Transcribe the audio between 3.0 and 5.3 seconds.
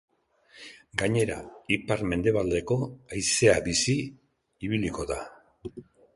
haizea bizi ibiliko da.